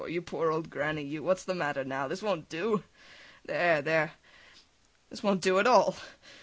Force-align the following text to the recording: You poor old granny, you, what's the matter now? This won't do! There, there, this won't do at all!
You 0.07 0.23
poor 0.23 0.51
old 0.51 0.71
granny, 0.71 1.03
you, 1.03 1.21
what's 1.21 1.43
the 1.43 1.53
matter 1.53 1.83
now? 1.83 2.07
This 2.07 2.23
won't 2.23 2.49
do! 2.49 2.83
There, 3.45 3.83
there, 3.83 4.13
this 5.11 5.21
won't 5.21 5.41
do 5.41 5.59
at 5.59 5.67
all! 5.67 5.95